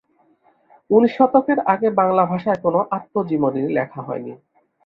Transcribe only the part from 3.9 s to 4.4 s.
হয়নি।